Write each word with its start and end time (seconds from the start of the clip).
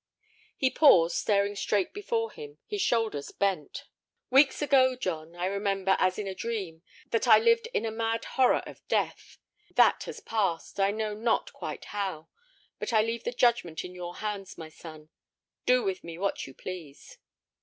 He 0.57 0.71
paused, 0.71 1.15
staring 1.15 1.55
straight 1.55 1.93
before 1.93 2.31
him, 2.31 2.57
his 2.65 2.81
shoulders 2.81 3.29
bent. 3.31 3.85
"Weeks 4.31 4.59
ago, 4.63 4.95
John, 4.95 5.35
I 5.35 5.45
remember, 5.45 5.95
as 5.99 6.17
in 6.17 6.25
a 6.25 6.33
dream, 6.33 6.81
that 7.11 7.27
I 7.27 7.37
lived 7.37 7.67
in 7.71 7.85
a 7.85 7.91
mad 7.91 8.25
horror 8.25 8.63
of 8.65 8.81
death. 8.87 9.37
That 9.75 10.05
has 10.05 10.19
passed, 10.19 10.79
I 10.79 10.89
know 10.89 11.13
not 11.13 11.53
quite 11.53 11.85
how. 11.93 12.29
But 12.79 12.93
I 12.93 13.03
leave 13.03 13.25
the 13.25 13.31
judgment 13.31 13.85
in 13.85 13.93
your 13.93 14.15
hands, 14.15 14.57
my 14.57 14.69
son. 14.69 15.09
Do 15.67 15.83
with 15.83 16.03
me 16.03 16.17
what 16.17 16.47
you 16.47 16.55
please." 16.55 17.19